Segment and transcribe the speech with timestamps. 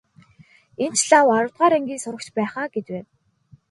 [0.85, 3.09] Энэ ч лав аравдугаар ангийн сурагч байх аа гэж байна.